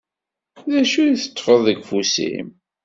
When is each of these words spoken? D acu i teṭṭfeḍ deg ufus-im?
D 0.71 0.73
acu 0.81 0.99
i 1.03 1.17
teṭṭfeḍ 1.21 1.59
deg 1.67 1.77
ufus-im? 1.81 2.49